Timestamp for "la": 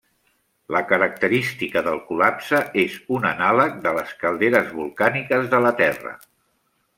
0.75-0.79, 5.67-5.75